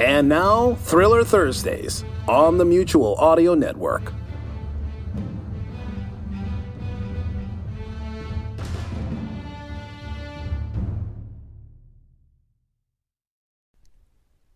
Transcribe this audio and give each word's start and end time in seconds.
And 0.00 0.28
now, 0.28 0.74
Thriller 0.74 1.22
Thursdays 1.22 2.04
on 2.26 2.58
the 2.58 2.64
Mutual 2.64 3.14
Audio 3.16 3.54
Network. 3.54 4.12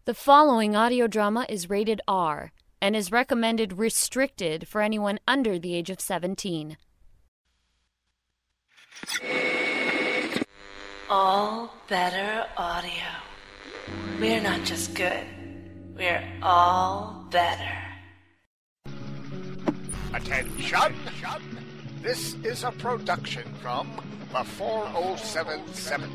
The 0.06 0.14
following 0.14 0.76
audio 0.76 1.08
drama 1.08 1.46
is 1.48 1.68
rated 1.68 2.00
R 2.06 2.52
and 2.80 2.94
is 2.94 3.10
recommended 3.10 3.72
restricted 3.72 4.68
for 4.68 4.80
anyone 4.80 5.18
under 5.26 5.58
the 5.58 5.74
age 5.74 5.90
of 5.90 6.00
17. 6.00 6.76
All 11.10 11.74
better 11.88 12.46
audio. 12.56 13.25
We're 14.20 14.40
not 14.40 14.64
just 14.64 14.94
good, 14.94 15.26
we're 15.94 16.24
all 16.42 17.26
better. 17.30 17.78
Attention! 20.14 20.94
This 22.02 22.34
is 22.44 22.64
a 22.64 22.72
production 22.72 23.52
from 23.60 23.88
the 24.32 24.44
40777. 24.44 26.10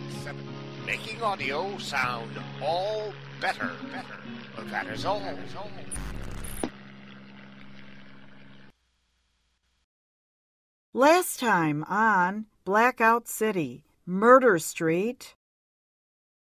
Making 0.86 1.22
audio 1.22 1.78
sound 1.78 2.32
all 2.62 3.14
better. 3.40 3.72
Better. 3.92 4.70
That 4.70 4.88
is 4.88 5.06
all. 5.06 5.22
Last 10.94 11.40
time 11.40 11.84
on 11.88 12.48
Blackout 12.66 13.28
City, 13.28 13.86
Murder 14.06 14.60
Street. 14.60 15.36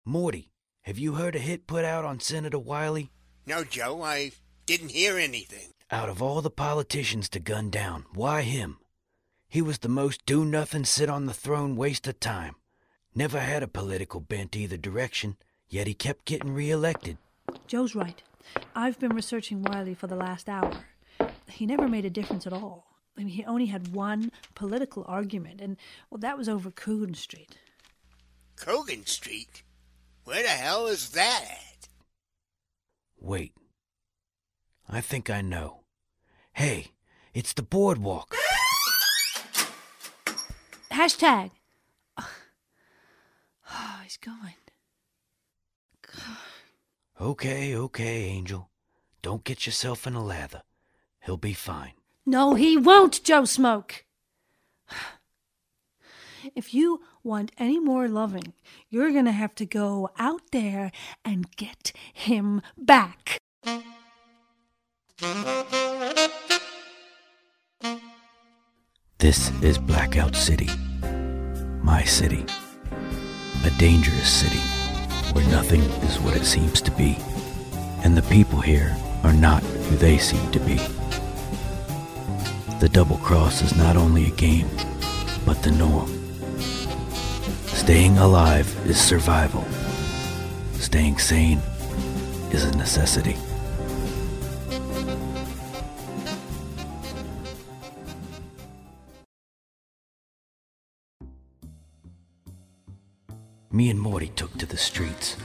Morty, 0.05 0.53
have 0.89 0.99
you 0.99 1.17
heard 1.17 1.37
a 1.37 1.39
hit 1.39 1.67
put 1.67 1.85
out 1.85 2.07
on 2.07 2.19
Senator 2.19 2.59
Wiley? 2.59 3.11
No, 3.47 3.63
Joe, 3.63 4.03
I 4.03 4.33
didn't 4.65 4.93
hear 4.93 5.19
anything. 5.19 5.75
Out 5.91 6.09
of 6.09 6.23
all 6.23 6.41
the 6.41 6.49
politicians 6.49 7.29
to 7.29 7.41
gun 7.41 7.69
down, 7.69 8.07
why 8.15 8.41
him? 8.41 8.79
He 9.51 9.61
was 9.61 9.81
the 9.81 9.91
most 9.91 10.25
do 10.25 10.47
nothing, 10.47 10.87
sit 10.87 11.11
on 11.11 11.27
the 11.27 11.35
throne 11.35 11.77
waste 11.77 12.09
of 12.09 12.19
time. 12.21 12.55
Never 13.15 13.39
had 13.39 13.63
a 13.63 13.69
political 13.69 14.21
bent 14.21 14.57
either 14.57 14.79
direction, 14.79 15.37
yet 15.69 15.87
he 15.87 15.93
kept 15.93 16.25
getting 16.25 16.55
reelected. 16.55 17.19
Joe's 17.67 17.95
right. 17.95 18.23
I've 18.75 18.99
been 18.99 19.15
researching 19.15 19.63
Wiley 19.63 19.93
for 19.93 20.07
the 20.07 20.17
last 20.17 20.49
hour. 20.49 20.73
He 21.51 21.67
never 21.67 21.87
made 21.87 22.07
a 22.07 22.11
difference 22.11 22.47
at 22.47 22.55
all. 22.55 22.87
I 23.15 23.25
mean, 23.25 23.29
he 23.29 23.45
only 23.45 23.67
had 23.67 23.93
one 23.93 24.33
political 24.55 25.05
argument, 25.07 25.61
and 25.61 25.77
well, 26.09 26.19
that 26.21 26.39
was 26.39 26.49
over 26.49 26.71
Coogan 26.71 27.13
Street. 27.13 27.59
Cogan 28.57 29.05
Street? 29.05 29.65
Where 30.29 30.43
the 30.43 30.49
hell 30.51 30.89
is 30.89 31.09
that 31.13 31.43
at? 31.43 31.89
Wait. 33.19 33.55
I 34.87 35.01
think 35.01 35.31
I 35.31 35.41
know. 35.41 35.85
Hey, 36.53 36.89
it's 37.33 37.55
the 37.55 37.63
boardwalk. 37.63 38.37
Hashtag. 40.93 41.53
Oh, 43.71 44.01
he's 44.03 44.19
going. 44.19 44.55
Okay, 47.21 47.75
okay, 47.75 48.25
Angel. 48.25 48.69
Don't 49.23 49.45
get 49.45 49.65
yourself 49.65 50.07
in 50.07 50.15
a 50.15 50.25
lather. 50.25 50.63
He'll 51.21 51.39
be 51.39 51.55
fine. 51.55 51.93
No, 52.27 52.55
he 52.55 52.77
won't, 52.77 53.25
Joe 53.25 53.47
Smoke. 53.47 54.05
If 56.55 56.75
you 56.75 57.03
want 57.23 57.53
any 57.59 57.79
more 57.79 58.09
loving, 58.09 58.53
you're 58.89 59.13
going 59.13 59.25
to 59.25 59.33
have 59.33 59.55
to 59.57 59.67
go 59.67 60.11
out 60.19 60.43
there 60.53 60.93
and 61.25 61.51
get 61.57 61.93
him 62.13 62.63
back. 62.77 63.39
This 69.19 69.51
is 69.63 69.79
Blackout 69.79 70.37
City. 70.37 70.69
My 71.83 72.05
city. 72.05 72.45
A 73.65 73.71
dangerous 73.79 74.29
city 74.31 74.61
where 75.33 75.47
nothing 75.49 75.81
is 75.81 76.19
what 76.21 76.37
it 76.37 76.45
seems 76.45 76.81
to 76.81 76.91
be, 76.93 77.17
and 78.03 78.17
the 78.17 78.23
people 78.23 78.61
here 78.61 78.97
are 79.25 79.33
not 79.33 79.63
who 79.63 79.97
they 79.97 80.17
seem 80.17 80.51
to 80.53 80.61
be. 80.61 80.77
The 82.81 82.89
double 82.89 83.19
cross 83.19 83.61
is 83.61 83.77
not 83.77 83.97
only 83.97 84.27
a 84.27 84.31
game, 84.31 84.69
but 85.45 85.63
the 85.63 85.73
norm. 85.73 86.18
Staying 87.89 88.19
alive 88.19 88.69
is 88.87 89.01
survival. 89.01 89.65
Staying 90.75 91.17
sane 91.17 91.59
is 92.53 92.65
a 92.65 92.77
necessity. 92.77 93.35
Me 103.73 103.89
and 103.89 103.99
Morty 103.99 104.29
took 104.37 104.55
to 104.59 104.67
the 104.67 104.77
streets, 104.77 105.39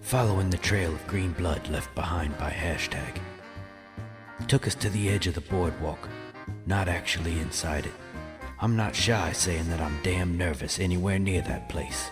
following 0.00 0.48
the 0.48 0.58
trail 0.58 0.94
of 0.94 1.04
green 1.08 1.32
blood 1.32 1.68
left 1.70 1.92
behind 1.96 2.38
by 2.38 2.52
hashtag. 2.52 3.18
Took 4.46 4.68
us 4.68 4.76
to 4.76 4.90
the 4.90 5.08
edge 5.08 5.26
of 5.26 5.34
the 5.34 5.40
boardwalk, 5.40 6.08
not 6.66 6.86
actually 6.86 7.40
inside 7.40 7.86
it. 7.86 8.09
I'm 8.62 8.76
not 8.76 8.94
shy 8.94 9.32
saying 9.32 9.70
that 9.70 9.80
I'm 9.80 10.02
damn 10.02 10.36
nervous 10.36 10.78
anywhere 10.78 11.18
near 11.18 11.40
that 11.42 11.70
place. 11.70 12.10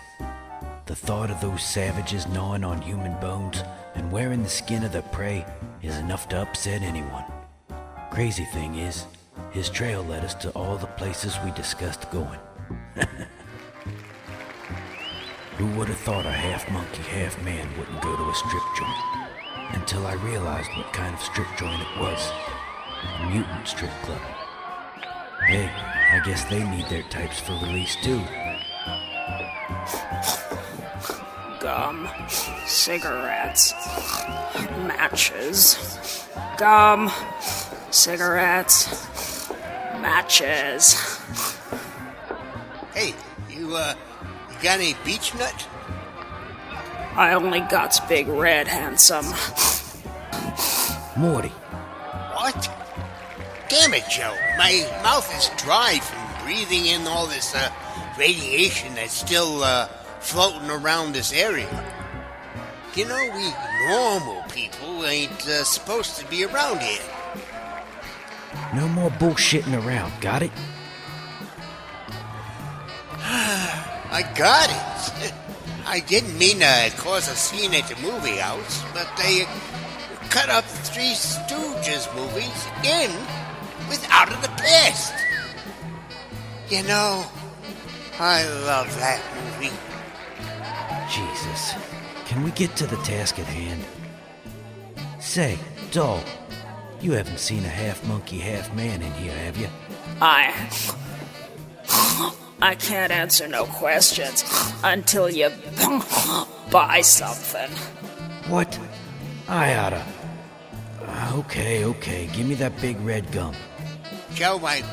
The 0.87 0.95
thought 0.95 1.29
of 1.29 1.39
those 1.41 1.61
savages 1.61 2.27
gnawing 2.27 2.63
on 2.63 2.81
human 2.81 3.13
bones 3.19 3.61
and 3.93 4.11
wearing 4.11 4.41
the 4.41 4.49
skin 4.49 4.83
of 4.83 4.91
their 4.91 5.03
prey 5.03 5.45
is 5.83 5.95
enough 5.97 6.27
to 6.29 6.41
upset 6.41 6.81
anyone. 6.81 7.23
Crazy 8.09 8.45
thing 8.45 8.79
is, 8.79 9.05
his 9.51 9.69
trail 9.69 10.01
led 10.01 10.25
us 10.25 10.33
to 10.35 10.49
all 10.53 10.75
the 10.75 10.87
places 10.87 11.37
we 11.45 11.51
discussed 11.51 12.09
going. 12.09 12.39
Who 15.57 15.67
would 15.77 15.89
have 15.89 15.99
thought 15.99 16.25
a 16.25 16.31
half 16.31 16.67
monkey, 16.71 17.03
half 17.03 17.39
man 17.43 17.69
wouldn't 17.77 18.01
go 18.01 18.15
to 18.15 18.23
a 18.23 18.33
strip 18.33 18.63
joint? 18.75 18.97
Until 19.73 20.07
I 20.07 20.13
realized 20.13 20.71
what 20.75 20.91
kind 20.93 21.13
of 21.13 21.21
strip 21.21 21.47
joint 21.59 21.79
it 21.79 21.99
was. 21.99 22.31
A 23.19 23.29
mutant 23.29 23.67
strip 23.67 23.91
club. 24.01 24.48
Hey, 25.47 25.69
I 26.11 26.19
guess 26.25 26.43
they 26.45 26.63
need 26.69 26.85
their 26.87 27.03
types 27.03 27.39
for 27.39 27.53
release 27.53 27.95
too. 28.03 28.21
Gum, 31.59 32.07
cigarettes, 32.65 33.73
matches, 34.85 36.27
gum, 36.57 37.11
cigarettes, 37.91 39.49
matches. 40.01 40.93
Hey, 42.93 43.13
you, 43.49 43.75
uh, 43.75 43.93
you 44.49 44.55
got 44.63 44.79
any 44.79 44.95
Beech-Nut? 45.03 45.67
I 47.15 47.33
only 47.33 47.59
got 47.61 47.99
big 48.07 48.27
red 48.27 48.67
handsome. 48.67 49.25
Morty, 51.17 51.49
What? 51.49 52.78
Damn 53.69 53.93
it, 53.93 54.09
Joe. 54.09 54.35
My 54.57 54.83
mouth 55.03 55.31
is 55.37 55.51
dry 55.61 55.99
from 55.99 56.43
breathing 56.43 56.87
in 56.87 57.05
all 57.05 57.27
this, 57.27 57.53
uh, 57.53 57.71
radiation 58.17 58.95
that's 58.95 59.13
still, 59.13 59.63
uh, 59.63 59.87
floating 60.19 60.71
around 60.71 61.13
this 61.13 61.31
area. 61.31 61.69
You 62.95 63.05
know, 63.05 63.29
we 63.35 63.53
normal 63.87 64.41
people 64.49 65.05
ain't, 65.05 65.47
uh, 65.47 65.63
supposed 65.63 66.17
to 66.17 66.25
be 66.25 66.43
around 66.45 66.81
here. 66.81 67.01
no 68.73 68.87
more 68.87 69.11
bullshitting 69.11 69.85
around, 69.85 70.19
got 70.19 70.41
it? 70.41 70.51
I 73.21 74.23
got 74.35 74.69
it. 74.71 75.33
I 75.85 75.99
didn't 75.99 76.37
mean 76.39 76.59
to 76.59 76.91
cause 76.97 77.27
a 77.27 77.35
scene 77.35 77.75
at 77.75 77.87
the 77.87 77.95
movie 78.01 78.37
house, 78.37 78.83
but 78.95 79.07
they 79.17 79.45
cut 80.29 80.49
up 80.49 80.65
the 80.65 80.77
Three 80.77 81.13
Stooges 81.13 82.09
movies 82.15 82.67
in 82.83 83.11
with 83.89 84.05
Out 84.09 84.31
of 84.31 84.41
the 84.41 84.47
Past. 84.49 85.13
You 86.69 86.83
know, 86.83 87.25
I 88.19 88.43
love 88.65 88.95
that 88.99 89.21
movie. 89.35 89.73
Jesus. 91.09 91.73
Can 92.25 92.43
we 92.43 92.51
get 92.51 92.75
to 92.75 92.85
the 92.85 92.97
task 92.97 93.39
at 93.39 93.45
hand? 93.47 93.83
Say, 95.19 95.57
doll, 95.91 96.21
you 97.01 97.13
haven't 97.13 97.39
seen 97.39 97.65
a 97.65 97.69
half 97.69 98.05
monkey, 98.07 98.37
half 98.37 98.73
man 98.75 99.01
in 99.01 99.11
here, 99.13 99.33
have 99.33 99.57
you? 99.57 99.67
I. 100.21 100.53
I 102.61 102.75
can't 102.75 103.11
answer 103.11 103.47
no 103.47 103.65
questions 103.65 104.43
until 104.83 105.29
you 105.29 105.49
buy 106.71 107.01
something. 107.01 107.69
What? 108.51 108.77
I 109.47 109.75
oughta. 109.75 110.05
Uh, 111.01 111.31
Okay, 111.39 111.85
okay, 111.85 112.29
give 112.33 112.47
me 112.47 112.55
that 112.55 112.79
big 112.81 112.99
red 113.01 113.31
gum. 113.31 113.55
Joe, 114.33 114.59
I, 114.63 114.83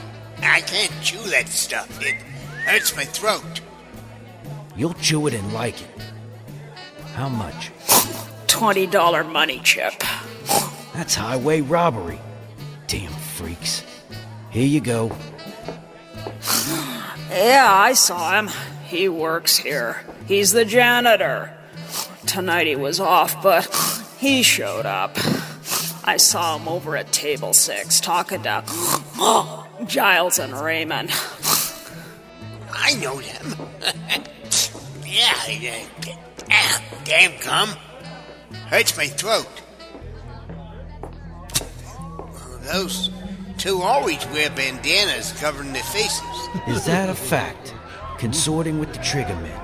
I 0.42 0.60
can't 0.62 0.92
chew 1.02 1.22
that 1.30 1.48
stuff. 1.48 2.02
It 2.02 2.14
hurts 2.64 2.96
my 2.96 3.04
throat. 3.04 3.60
You'll 4.76 4.94
chew 4.94 5.26
it 5.26 5.34
and 5.34 5.52
like 5.52 5.80
it. 5.80 5.88
How 7.14 7.28
much? 7.28 7.70
$20 8.46 9.32
money 9.32 9.60
chip. 9.60 9.94
That's 10.94 11.14
highway 11.14 11.60
robbery. 11.60 12.18
Damn 12.86 13.12
freaks. 13.12 13.84
Here 14.50 14.66
you 14.66 14.80
go. 14.80 15.16
Yeah, 17.30 17.66
I 17.68 17.92
saw 17.94 18.38
him. 18.38 18.50
He 18.86 19.08
works 19.08 19.56
here. 19.56 20.04
He's 20.26 20.52
the 20.52 20.64
janitor. 20.64 21.52
Tonight 22.26 22.66
he 22.66 22.76
was 22.76 22.98
off, 22.98 23.42
but 23.42 23.66
he 24.18 24.42
showed 24.42 24.86
up. 24.86 25.16
I 26.06 26.18
saw 26.18 26.56
him 26.56 26.68
over 26.68 26.96
at 26.96 27.12
table 27.12 27.52
six 27.52 28.00
talking 28.00 28.42
to 28.44 28.62
Giles 29.86 30.38
and 30.38 30.52
Raymond. 30.52 31.10
I 32.72 32.94
know 32.94 33.20
them. 33.20 33.56
yeah, 35.04 35.48
yeah. 35.48 35.84
Ah, 36.50 36.82
damn 37.04 37.40
gum. 37.42 37.70
Hurts 38.68 38.96
my 38.96 39.06
throat. 39.06 39.48
Those 42.72 43.10
two 43.58 43.82
always 43.82 44.24
wear 44.26 44.50
bandanas 44.50 45.32
covering 45.40 45.72
their 45.72 45.82
faces. 45.82 46.48
Is 46.68 46.84
that 46.86 47.08
a 47.08 47.14
fact? 47.14 47.74
Consorting 48.18 48.78
with 48.78 48.92
the 48.92 48.98
Triggermen. 49.00 49.60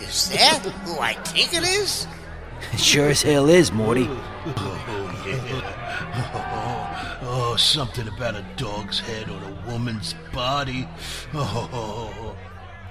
Is 0.00 0.30
that 0.30 0.60
who 0.84 1.00
I 1.00 1.14
think 1.14 1.52
it 1.52 1.64
is? 1.64 2.06
It 2.72 2.80
sure 2.80 3.08
as 3.08 3.22
hell 3.22 3.48
is, 3.48 3.72
Morty. 3.72 4.08
Oh. 5.34 7.04
Oh, 7.20 7.56
something 7.56 8.06
about 8.08 8.36
a 8.36 8.44
dog's 8.56 9.00
head 9.00 9.28
on 9.28 9.42
a 9.42 9.70
woman's 9.70 10.14
body. 10.32 10.88
Oh. 11.34 12.36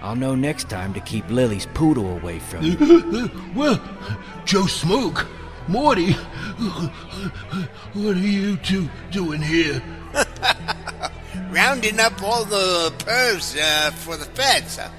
I'll 0.01 0.15
know 0.15 0.35
next 0.35 0.69
time 0.69 0.93
to 0.93 0.99
keep 0.99 1.27
Lily's 1.29 1.65
poodle 1.73 2.17
away 2.17 2.39
from 2.39 2.63
you. 2.63 3.31
well, 3.55 3.81
Joe 4.45 4.67
Smoke, 4.67 5.25
Morty, 5.67 6.11
what 7.93 8.15
are 8.15 8.19
you 8.19 8.57
two 8.57 8.89
doing 9.11 9.41
here? 9.41 9.81
Rounding 11.49 11.99
up 11.99 12.21
all 12.21 12.45
the 12.45 12.93
pervs 12.99 13.57
uh, 13.59 13.91
for 13.91 14.17
the 14.17 14.25
feds. 14.25 14.77
Huh? 14.77 14.89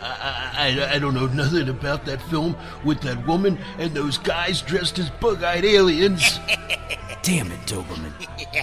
I, 0.00 0.52
I, 0.54 0.94
I, 0.94 0.98
don't 0.98 1.14
know 1.14 1.26
nothing 1.26 1.68
about 1.68 2.04
that 2.06 2.22
film 2.22 2.56
with 2.84 3.00
that 3.02 3.26
woman 3.26 3.58
and 3.78 3.92
those 3.94 4.18
guys 4.18 4.62
dressed 4.62 4.98
as 4.98 5.10
bug-eyed 5.10 5.64
aliens. 5.64 6.38
Damn 7.22 7.50
it, 7.50 7.60
Doberman. 7.60 8.12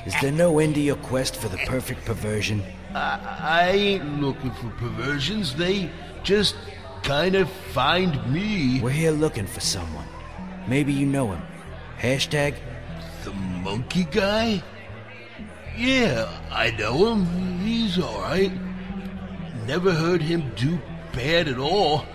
Is 0.05 0.13
there 0.21 0.31
no 0.31 0.59
end 0.59 0.75
to 0.75 0.81
your 0.81 0.97
quest 0.97 1.35
for 1.35 1.49
the 1.49 1.57
perfect 1.65 2.05
perversion? 2.05 2.63
I, 2.93 3.37
I 3.39 3.69
ain't 3.71 4.21
looking 4.21 4.51
for 4.51 4.69
perversions. 4.71 5.55
They 5.55 5.89
just 6.23 6.55
kind 7.03 7.35
of 7.35 7.49
find 7.49 8.31
me. 8.31 8.79
We're 8.81 8.91
here 8.91 9.11
looking 9.11 9.47
for 9.47 9.61
someone. 9.61 10.07
Maybe 10.67 10.93
you 10.93 11.05
know 11.05 11.31
him. 11.31 11.41
Hashtag? 11.99 12.55
The 13.23 13.33
monkey 13.33 14.05
guy? 14.05 14.63
Yeah, 15.75 16.29
I 16.51 16.71
know 16.71 17.13
him. 17.13 17.59
He's 17.59 17.99
alright. 17.99 18.51
Never 19.65 19.91
heard 19.91 20.21
him 20.21 20.51
do 20.55 20.79
bad 21.13 21.47
at 21.47 21.57
all. 21.57 22.05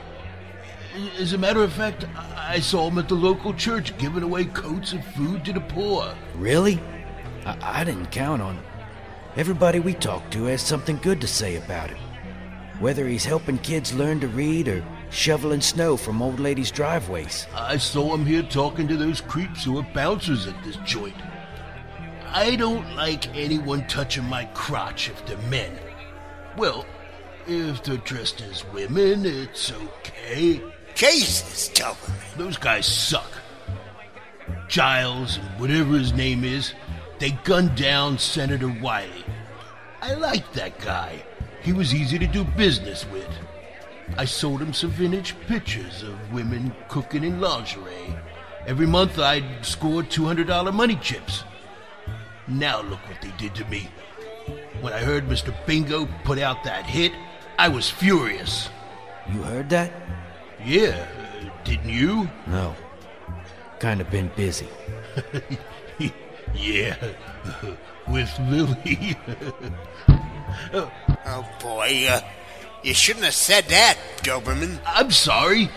As 1.19 1.33
a 1.33 1.39
matter 1.39 1.63
of 1.63 1.73
fact, 1.73 2.07
I 2.37 2.61
saw 2.61 2.89
him 2.89 2.99
at 2.99 3.09
the 3.09 3.15
local 3.15 3.53
church 3.53 3.97
giving 3.99 4.23
away 4.23 4.45
coats 4.47 4.93
and 4.93 5.05
food 5.05 5.45
to 5.45 5.53
the 5.53 5.61
poor. 5.61 6.15
Really? 6.35 6.81
I, 7.45 7.81
I 7.81 7.85
didn't 7.85 8.11
count 8.11 8.41
on 8.41 8.57
it. 8.57 8.65
Everybody 9.37 9.81
we 9.81 9.93
talk 9.93 10.31
to 10.31 10.45
has 10.45 10.63
something 10.63 10.97
good 11.03 11.21
to 11.21 11.27
say 11.27 11.57
about 11.57 11.91
him. 11.91 11.99
Whether 12.81 13.07
he's 13.07 13.25
helping 13.25 13.59
kids 13.59 13.93
learn 13.93 14.21
to 14.21 14.29
read 14.29 14.69
or 14.69 14.85
shoveling 15.11 15.61
snow 15.61 15.97
from 15.97 16.23
old 16.23 16.41
ladies' 16.41 16.71
driveways. 16.71 17.47
I 17.55 17.77
saw 17.77 18.15
him 18.15 18.25
here 18.25 18.43
talking 18.43 18.89
to 18.89 18.97
those 18.97 19.21
creeps 19.21 19.65
who 19.65 19.79
are 19.79 19.87
bouncers 19.95 20.47
at 20.47 20.63
this 20.65 20.77
joint. 20.85 21.17
I 22.29 22.57
don't 22.57 22.95
like 22.97 23.35
anyone 23.37 23.87
touching 23.87 24.25
my 24.25 24.47
crotch 24.47 25.09
if 25.09 25.25
they're 25.27 25.39
men. 25.49 25.79
Well, 26.57 26.85
if 27.47 27.83
they're 27.83 27.97
dressed 27.99 28.41
as 28.43 28.65
women, 28.73 29.25
it's 29.25 29.73
okay. 29.73 30.61
Jesus, 30.95 31.71
Doberman. 31.71 32.37
Those 32.37 32.57
guys 32.57 32.87
suck. 32.87 33.31
Giles 34.69 35.39
and 35.39 35.61
whatever 35.61 35.97
his 35.97 36.13
name 36.13 36.45
is, 36.45 36.73
they 37.19 37.31
gunned 37.45 37.77
down 37.77 38.19
Senator 38.19 38.69
Wiley. 38.69 39.25
I 40.03 40.15
liked 40.15 40.55
that 40.55 40.79
guy. 40.81 41.25
He 41.63 41.73
was 41.73 41.95
easy 41.95 42.19
to 42.19 42.27
do 42.27 42.45
business 42.45 43.07
with. 43.11 43.29
I 44.17 44.25
sold 44.25 44.63
him 44.63 44.73
some 44.73 44.91
vintage 44.91 45.35
pictures 45.47 46.03
of 46.03 46.33
women 46.33 46.75
cooking 46.89 47.25
in 47.25 47.41
lingerie. 47.41 48.15
Every 48.67 48.87
month 48.87 49.19
I'd 49.19 49.65
score 49.65 50.03
$200 50.03 50.73
money 50.73 50.97
chips. 50.97 51.45
Now 52.49 52.83
look 52.83 53.01
what 53.09 53.21
they 53.21 53.33
did 53.39 53.55
to 53.57 53.65
me. 53.67 53.89
When 54.81 54.93
I 54.93 54.99
heard 54.99 55.29
Mr. 55.29 55.55
Bingo 55.67 56.07
put 56.25 56.39
out 56.39 56.63
that 56.65 56.87
hit, 56.87 57.13
I 57.59 57.69
was 57.69 57.89
furious. 57.89 58.69
You 59.33 59.43
heard 59.43 59.71
that? 59.71 59.93
Yeah, 60.65 61.07
uh, 61.19 61.65
didn't 61.65 61.89
you? 61.89 62.29
No. 62.47 62.75
Kind 63.79 64.01
of 64.01 64.11
been 64.11 64.31
busy. 64.37 64.69
yeah, 66.55 66.97
with 68.09 68.39
Lily. 68.41 69.17
oh 70.75 71.49
boy, 71.61 72.07
uh, 72.11 72.21
you 72.83 72.95
shouldn't 72.95 73.25
have 73.25 73.35
said 73.35 73.65
that, 73.65 73.99
Doberman. 74.19 74.79
I'm 74.87 75.11
sorry, 75.11 75.69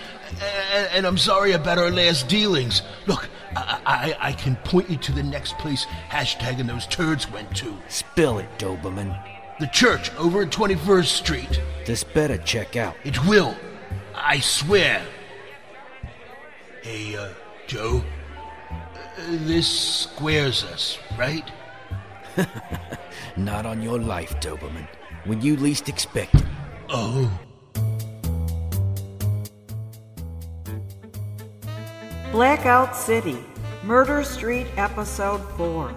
and 0.93 1.05
I'm 1.05 1.17
sorry 1.17 1.53
about 1.53 1.77
our 1.77 1.91
last 1.91 2.27
dealings. 2.27 2.81
Look, 3.07 3.29
I, 3.55 4.15
I, 4.19 4.29
I 4.29 4.31
can 4.33 4.55
point 4.57 4.89
you 4.89 4.97
to 4.97 5.11
the 5.11 5.23
next 5.23 5.57
place 5.57 5.85
hashtag 6.09 6.59
and 6.59 6.69
those 6.69 6.87
turds 6.87 7.29
went 7.31 7.55
to. 7.57 7.75
Spill 7.87 8.39
it, 8.39 8.49
Doberman. 8.57 9.17
The 9.59 9.67
church 9.67 10.15
over 10.15 10.43
at 10.43 10.51
21st 10.51 11.05
Street. 11.05 11.61
This 11.85 12.01
better 12.05 12.37
check 12.37 12.77
out. 12.77 12.95
It 13.03 13.25
will. 13.25 13.57
I 14.15 14.39
swear. 14.39 15.01
Hey, 16.81 17.17
uh, 17.17 17.33
Joe. 17.67 18.01
Uh, 18.71 18.77
this 19.27 19.67
squares 19.67 20.63
us, 20.63 20.97
right? 21.17 21.51
Not 23.37 23.65
on 23.65 23.81
your 23.81 23.99
life, 23.99 24.39
Doberman. 24.39 24.87
When 25.25 25.41
you 25.41 25.57
least 25.57 25.89
expect 25.89 26.35
it. 26.35 26.45
Oh. 26.87 27.29
Blackout 32.31 32.95
City, 32.95 33.39
Murder 33.83 34.23
Street, 34.23 34.67
Episode 34.77 35.41
4. 35.57 35.93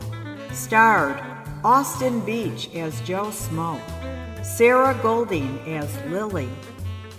Starred 0.51 1.23
Austin 1.65 2.21
Beach 2.21 2.69
as 2.75 3.01
Joe 3.03 3.31
Smoke, 3.31 3.81
Sarah 4.43 4.99
Golding 5.01 5.61
as 5.61 5.97
Lily, 6.07 6.49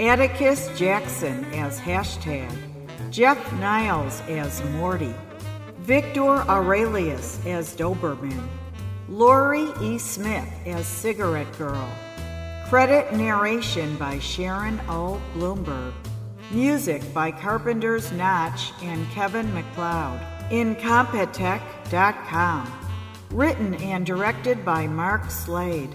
Atticus 0.01 0.69
Jackson 0.77 1.45
as 1.53 1.79
Hashtag, 1.79 2.53
Jeff 3.09 3.53
Niles 3.53 4.19
as 4.27 4.61
Morty, 4.71 5.15
Victor 5.79 6.43
Aurelius 6.49 7.39
as 7.45 7.73
Doberman, 7.73 8.45
Laurie 9.07 9.71
E. 9.81 9.97
Smith 9.97 10.49
as 10.65 10.85
Cigarette 10.87 11.57
Girl. 11.57 11.87
Credit 12.67 13.13
narration 13.13 13.95
by 13.97 14.19
Sharon 14.19 14.81
O. 14.89 15.21
Bloomberg. 15.35 15.93
Music 16.51 17.01
by 17.13 17.31
Carpenter's 17.31 18.11
Notch 18.11 18.73
and 18.81 19.09
Kevin 19.11 19.53
MacLeod. 19.53 20.19
Incompetech.com. 20.49 22.82
Written 23.33 23.73
and 23.81 24.05
directed 24.05 24.63
by 24.63 24.85
Mark 24.85 25.31
Slade. 25.31 25.89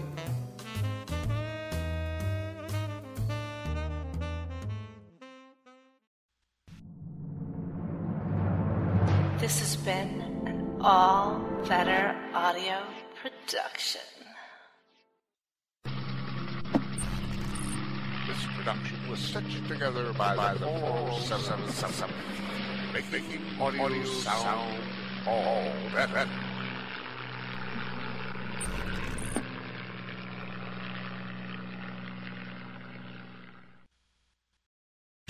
This 9.37 9.59
has 9.59 9.77
been 9.77 10.19
an 10.47 10.81
all 10.81 11.39
better 11.65 12.13
audio 12.33 12.83
production. 13.21 14.01
This 18.27 18.45
production 18.57 19.09
was 19.09 19.19
stitched 19.19 19.65
together 19.69 20.11
by, 20.11 20.35
by 20.35 20.55
the 20.55 20.65
477, 20.65 22.09
making 22.91 23.39
audio 23.61 24.03
sound 24.03 24.77
all 25.25 25.71
better. 25.93 26.27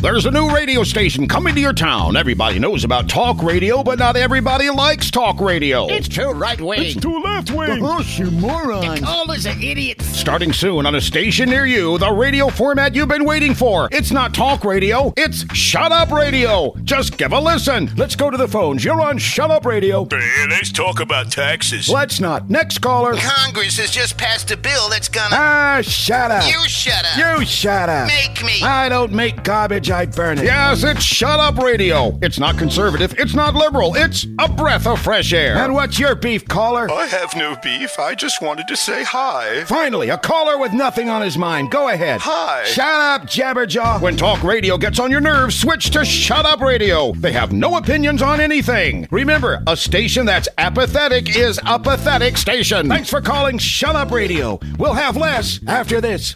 There's 0.02 0.26
a 0.26 0.32
new 0.32 0.50
radio 0.50 0.84
station 0.84 1.28
coming 1.28 1.56
to 1.56 1.60
your 1.60 1.74
town. 1.74 2.16
Everybody 2.16 2.58
knows 2.58 2.86
about 2.86 3.10
talk 3.10 3.44
radio, 3.44 3.84
but 3.84 4.00
not 4.00 4.16
everybody 4.16 4.70
likes 4.70 5.12
talk 5.12 5.42
radio. 5.42 5.88
It's 5.90 6.08
too 6.08 6.30
right 6.30 6.60
wing. 6.60 6.84
It's 6.84 6.96
too 6.96 7.20
left 7.20 7.52
wing. 7.52 7.82
Oh, 7.84 8.00
you 8.16 8.32
morons. 8.32 9.04
All 9.06 9.30
is 9.32 9.46
an 9.46 9.62
idiot. 9.62 10.02
Starting 10.02 10.54
soon 10.54 10.86
on 10.86 10.96
a 10.96 11.02
station 11.02 11.50
near 11.50 11.66
you, 11.66 11.98
the 11.98 12.10
radio 12.14 12.48
format 12.48 12.96
you've 12.96 13.10
been 13.10 13.26
waiting 13.26 13.54
for. 13.54 13.90
It's 13.92 14.10
not 14.12 14.34
talk 14.34 14.64
radio, 14.64 15.14
it's 15.18 15.44
shut 15.54 15.92
up 15.92 16.12
radio. 16.12 16.74
Just 16.86 17.18
give 17.18 17.34
a 17.34 17.40
listen. 17.40 17.92
Let's 17.98 18.16
go 18.16 18.30
to 18.30 18.38
the 18.38 18.48
phones. 18.48 18.86
You're 18.86 19.02
on 19.02 19.18
shut 19.18 19.52
up 19.52 19.66
radio. 19.66 20.06
Hey, 20.10 20.46
let's 20.50 20.72
talk 20.72 21.02
about 21.02 21.30
taxes. 21.30 21.90
Let's 21.90 22.22
not. 22.22 22.50
Next 22.50 22.78
caller. 22.78 23.16
Congress 23.18 23.78
has 23.78 23.92
just 23.92 24.18
passed 24.18 24.50
a 24.52 24.56
bill 24.56 24.88
that's 24.90 25.10
gonna. 25.10 25.36
Ah, 25.38 25.80
shut 25.82 26.32
up. 26.32 26.48
You 26.48 26.64
shut 26.70 27.04
up. 27.06 27.18
You 27.40 27.46
shut 27.46 27.90
up. 27.90 28.08
Make 28.08 28.42
me. 28.46 28.62
I 28.64 28.88
don't 28.88 29.12
make 29.12 29.44
garbage, 29.44 29.89
I 29.92 30.06
burn. 30.06 30.38
Yes, 30.38 30.84
it's 30.84 31.04
shut 31.04 31.40
up 31.40 31.58
radio. 31.58 32.18
It's 32.22 32.40
not 32.40 32.58
conservative, 32.58 33.14
it's 33.18 33.34
not 33.34 33.56
liberal, 33.56 33.96
it's 33.96 34.26
a 34.40 34.48
breath 34.48 34.86
of 34.88 35.02
fresh 35.02 35.34
air. 35.34 35.56
And 35.58 35.74
what's 35.74 36.00
your 36.00 36.16
beef, 36.16 36.48
caller? 36.48 36.90
I 36.92 37.06
have 37.08 37.36
no 37.36 37.56
beef. 37.64 37.98
I 38.00 38.16
just 38.16 38.42
wanted 38.42 38.68
to 38.68 38.76
say 38.76 39.04
hi. 39.04 39.64
Finally, 39.66 40.10
a 40.10 40.18
caller 40.18 40.58
with 40.58 40.74
nothing 40.74 41.10
on 41.10 41.22
his 41.22 41.38
mind. 41.38 41.72
Go 41.72 41.90
ahead. 41.90 42.22
Hi. 42.22 42.64
Shut 42.66 42.86
up, 42.86 43.24
Jabberjaw. 43.24 44.02
When 44.02 44.16
talk 44.16 44.44
radio 44.44 44.78
gets 44.78 45.00
on 45.00 45.12
your 45.12 45.22
nerves, 45.22 45.56
switch 45.60 45.92
to 45.92 46.06
Shut 46.06 46.46
Up 46.46 46.62
Radio. 46.62 47.12
They 47.14 47.32
have 47.32 47.52
no 47.52 47.78
opinions 47.78 48.22
on 48.22 48.40
anything. 48.40 49.08
Remember, 49.12 49.64
a 49.68 49.76
station 49.76 50.26
that's 50.26 50.48
apathetic 50.58 51.36
is 51.36 51.60
a 51.66 51.80
pathetic 51.80 52.38
station. 52.38 52.88
Thanks 52.90 53.10
for 53.10 53.22
calling 53.22 53.58
Shut 53.58 53.96
Up 53.96 54.12
Radio. 54.12 54.60
We'll 54.78 54.94
have 54.94 55.18
less 55.18 55.60
after 55.68 56.02
this. 56.02 56.36